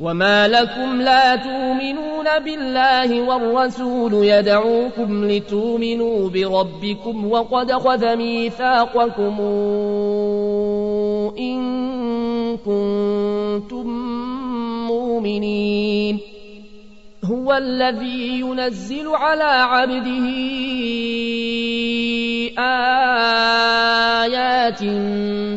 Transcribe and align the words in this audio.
وما 0.00 0.48
لكم 0.48 1.00
لا 1.00 1.36
تؤمنون 1.36 2.38
بالله 2.44 3.20
والرسول 3.20 4.12
يدعوكم 4.14 5.24
لتؤمنوا 5.24 6.28
بربكم 6.28 7.30
وقد 7.30 7.72
خذ 7.72 8.16
ميثاقكم 8.16 9.40
إن 11.38 11.60
كنتم 12.56 13.86
مؤمنين. 14.86 16.20
هو 17.24 17.52
الذي 17.52 18.40
ينزل 18.40 19.08
على 19.08 19.44
عبده 19.44 20.26
آيات 24.24 24.82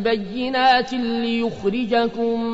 بينات 0.04 0.92
ليخرجكم 0.92 2.53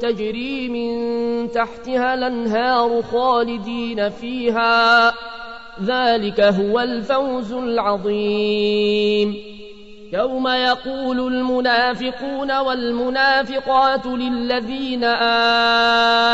تجري 0.00 0.68
من 0.68 1.50
تحتها 1.50 2.14
الأنهار 2.14 3.02
خالدين 3.02 4.08
فيها. 4.08 5.12
ذلك 5.84 6.40
هو 6.40 6.80
الفوز 6.80 7.52
العظيم. 7.52 9.36
يوم 10.12 10.48
يقول 10.48 11.20
المنافقون 11.20 12.58
والمنافقات 12.58 14.06
للذين 14.06 15.04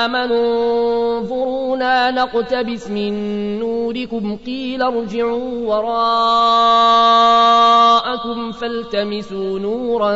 آمنوا 0.04 1.18
انظرونا 1.18 2.10
نقتبس 2.10 2.90
من 2.90 3.12
نوركم 3.58 4.36
قيل 4.46 4.82
ارجعوا 4.82 5.74
وراءكم 8.10 8.52
فالتمسوا 8.52 9.58
نورا 9.58 10.14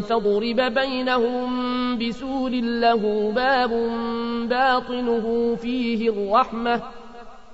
فضرب 0.00 0.60
بينهم 0.74 1.98
بسور 1.98 2.50
له 2.50 3.32
باب 3.36 3.70
باطنه 4.48 5.56
فيه 5.56 6.10
الرحمة 6.10 6.82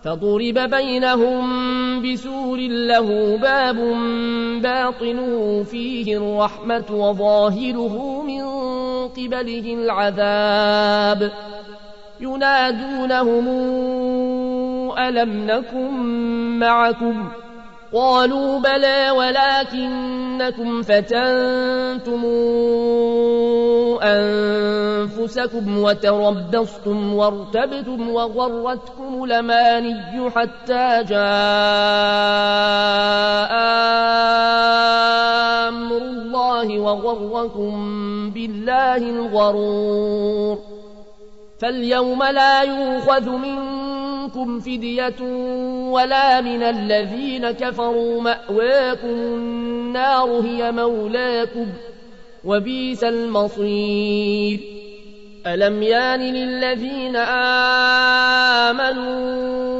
فضرب 0.04 0.58
بينهم 0.70 1.42
بسور 2.02 2.58
له 2.58 3.36
باب 3.36 3.76
باطنه 4.62 5.62
فيه 5.62 6.16
الرحمة 6.16 6.86
وظاهره 6.90 8.22
من 8.22 8.42
قبله 9.08 9.74
العذاب 9.74 11.32
ينادونهم 12.20 13.46
ألم 14.98 15.46
نكن 15.46 15.92
معكم؟ 16.58 17.28
قالوا 17.94 18.58
بلى 18.58 19.10
ولكنكم 19.10 20.82
فتنتم 20.82 22.24
أنفسكم 24.02 25.78
وتربصتم 25.78 27.14
وارتبتم 27.14 28.10
وغرتكم 28.10 29.26
لماني 29.26 30.30
حتى 30.30 31.04
جاء 31.08 31.22
أمر 35.68 35.96
الله 35.96 36.78
وغركم 36.78 37.72
بالله 38.30 38.96
الغرور 38.96 40.58
فاليوم 41.60 42.22
لا 42.22 42.62
يوخذ 42.62 43.30
منكم 43.30 43.71
فدية 44.60 45.22
ولا 45.90 46.40
من 46.40 46.62
الذين 46.62 47.50
كفروا 47.50 48.22
مأواكم 48.22 49.08
النار 49.08 50.40
هي 50.40 50.72
مولاكم 50.72 51.66
وبيس 52.44 53.04
المصير 53.04 54.60
ألم 55.46 55.82
يان 55.82 56.20
للذين 56.20 57.16
آمنوا 58.76 59.72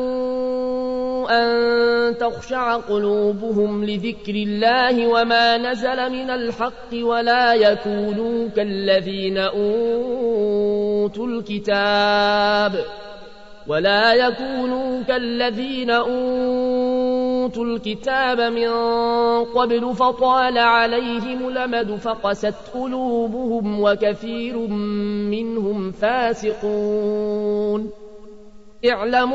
أن 1.30 2.18
تخشع 2.18 2.76
قلوبهم 2.76 3.84
لذكر 3.84 4.34
الله 4.34 5.06
وما 5.06 5.58
نزل 5.58 6.10
من 6.12 6.30
الحق 6.30 6.94
ولا 6.94 7.54
يكونوا 7.54 8.48
كالذين 8.48 9.38
أوتوا 9.38 11.26
الكتاب 11.26 12.84
ولا 13.68 14.14
يكونوا 14.14 15.02
كالذين 15.02 15.90
أوتوا 15.90 17.64
الكتاب 17.64 18.40
من 18.40 18.68
قبل 19.44 19.94
فطال 19.94 20.58
عليهم 20.58 21.50
لمد 21.50 21.96
فقست 21.96 22.54
قلوبهم 22.74 23.80
وكثير 23.80 24.58
منهم 25.28 25.92
فاسقون. 25.92 27.90
اعلموا 28.90 29.34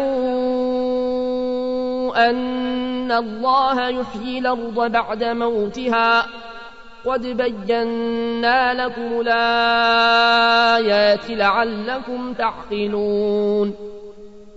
أن 2.30 3.12
الله 3.12 3.90
يحيي 3.90 4.40
الأرض 4.40 4.92
بعد 4.92 5.24
موتها. 5.24 6.26
قد 7.06 7.26
بينا 7.26 8.74
لكم 8.74 9.22
الآيات 9.22 11.30
لعلكم 11.30 12.34
تعقلون. 12.34 13.97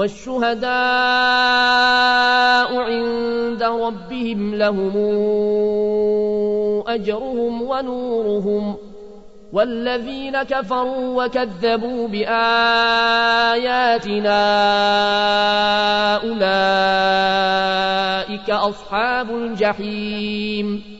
والشهداء 0.00 0.70
عند 2.76 3.62
ربهم 3.62 4.54
لهم 4.54 4.96
أجرهم 6.88 7.62
ونورهم 7.62 8.76
والذين 9.52 10.42
كفروا 10.42 11.24
وكذبوا 11.24 12.08
بآياتنا 12.08 12.40
أولئك 16.16 17.70
أصحاب 18.50 19.30
الجحيم 19.30 20.99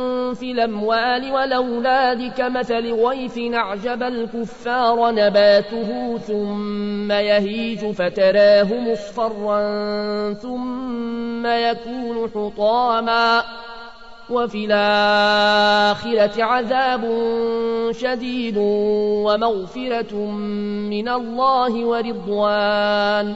في 0.33 0.51
الأموال 0.51 1.31
والأولاد 1.31 2.31
كمثل 2.37 2.93
غيث 2.93 3.53
أعجب 3.53 4.03
الكفار 4.03 5.11
نباته 5.11 6.17
ثم 6.17 7.11
يهيج 7.11 7.91
فتراه 7.91 8.73
مصفرا 8.73 9.63
ثم 10.33 11.45
يكون 11.45 12.29
حطاما 12.35 13.43
وفي 14.29 14.65
الآخرة 14.65 16.43
عذاب 16.43 17.01
شديد 17.91 18.57
ومغفرة 18.57 20.15
من 20.89 21.09
الله 21.09 21.85
ورضوان 21.85 23.35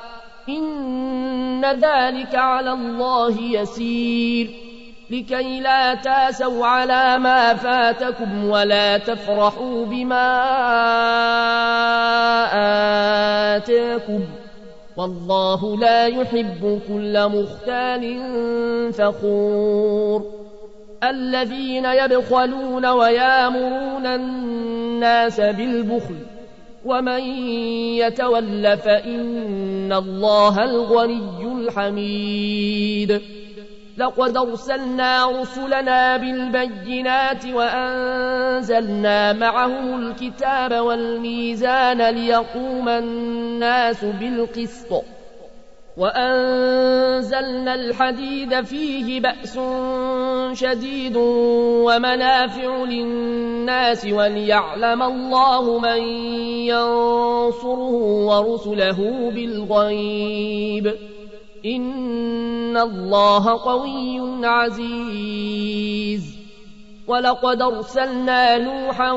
إن 0.49 1.65
ذلك 1.65 2.35
على 2.35 2.71
الله 2.71 3.41
يسير. 3.41 4.49
لكي 5.09 5.59
لا 5.59 5.93
تاسوا 5.93 6.65
على 6.65 7.19
ما 7.19 7.53
فاتكم 7.53 8.45
ولا 8.49 8.97
تفرحوا 8.97 9.85
بما 9.85 10.27
آتاكم. 13.55 14.19
والله 14.97 15.77
لا 15.77 16.07
يحب 16.07 16.81
كل 16.87 17.29
مختال 17.29 18.23
فخور. 18.93 20.41
الذين 21.03 21.85
يبخلون 21.85 22.85
ويامرون 22.85 24.05
الناس 24.05 25.41
بالبخل 25.41 26.15
ومن 26.85 27.21
يتول 27.97 28.77
فإن 28.77 29.93
الله 29.93 30.63
الغني 30.63 31.43
الحميد. 31.43 33.21
لقد 33.97 34.37
أرسلنا 34.37 35.41
رسلنا 35.41 36.17
بالبينات 36.17 37.45
وأنزلنا 37.45 39.33
معهم 39.33 40.07
الكتاب 40.07 40.73
والميزان 40.73 42.01
ليقوم 42.01 42.89
الناس 42.89 44.05
بالقسط. 44.05 45.03
وأنزلنا 45.97 47.75
الحديد 47.75 48.61
فيه 48.61 49.19
بأس 49.19 49.59
شديد 50.53 51.13
ومنافع 51.85 52.83
للناس 52.83 54.05
وليعلم 54.05 55.03
الله 55.03 55.79
من 55.79 56.01
ينصره 56.67 57.91
ورسله 58.25 59.31
بالغيب. 59.31 60.93
إن 61.65 62.77
الله 62.77 63.63
قوي 63.63 64.45
عزيز. 64.47 66.41
ولقد 67.07 67.61
أرسلنا 67.61 68.57
نوحا 68.57 69.11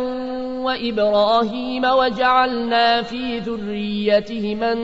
وإبراهيم 0.65 1.85
وجعلنا 1.85 3.03
في 3.03 3.39
ذريتهما 3.39 4.75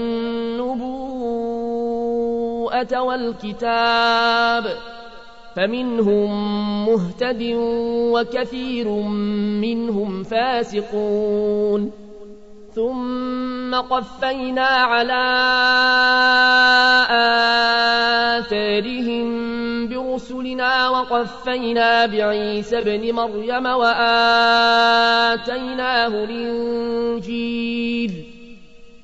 النبوءة 2.70 3.02
والكتاب 3.02 4.64
فمنهم 5.56 6.30
مهتد 6.86 7.42
وكثير 8.14 8.88
منهم 9.60 10.22
فاسقون 10.22 11.92
ثم 12.74 13.74
قفينا 13.74 14.66
على 14.66 15.22
آثارهم 18.38 19.28
برسلنا 19.88 20.10
رسلنا 20.20 20.88
وقفينا 20.88 22.06
بعيسى 22.06 22.78
ابن 22.78 23.14
مريم 23.14 23.66
وآتيناه 23.66 24.04
الإنجيل 26.24 27.60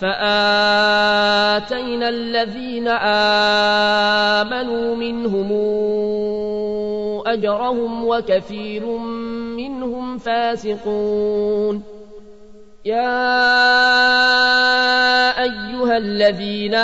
فآتينا 0.00 1.68
الذين 2.08 2.88
آمنوا 4.38 4.96
منهم 4.96 5.52
أجرهم 7.26 8.04
وكثير 8.04 8.86
منهم 9.56 10.18
فاسقون. 10.18 11.82
يا 12.84 13.38
أيها 15.42 15.96
الذين 15.96 16.74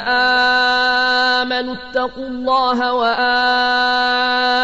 آمنوا 1.40 1.74
اتقوا 1.74 2.26
الله 2.26 2.94
وآمنوا 2.94 4.63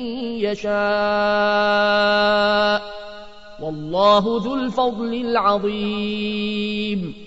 يشاء. 0.43 0.71
والله 3.61 4.41
ذو 4.43 4.55
الفضل 4.55 5.13
العظيم. 5.13 7.20